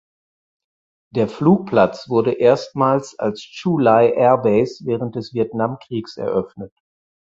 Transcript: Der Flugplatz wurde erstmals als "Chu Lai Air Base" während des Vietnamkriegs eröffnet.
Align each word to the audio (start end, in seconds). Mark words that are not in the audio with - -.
Der 1.13 1.27
Flugplatz 1.27 2.09
wurde 2.09 2.31
erstmals 2.33 3.19
als 3.19 3.39
"Chu 3.41 3.77
Lai 3.77 4.09
Air 4.09 4.37
Base" 4.39 4.83
während 4.87 5.13
des 5.15 5.35
Vietnamkriegs 5.35 6.17
eröffnet. 6.17 6.73